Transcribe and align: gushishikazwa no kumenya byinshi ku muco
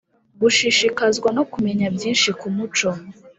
gushishikazwa 0.41 1.29
no 1.37 1.43
kumenya 1.51 1.87
byinshi 1.95 2.29
ku 2.39 2.47
muco 2.55 2.89